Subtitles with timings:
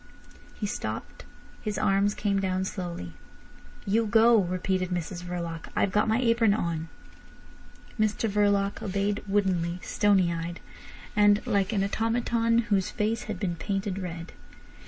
[0.55, 1.25] He stopped,
[1.61, 3.13] his arms came down slowly.
[3.85, 5.69] "You go," repeated Mrs Verloc.
[5.75, 6.89] "I've got my apron on."
[7.99, 10.59] Mr Verloc obeyed woodenly, stony eyed,
[11.15, 14.31] and like an automaton whose face had been painted red.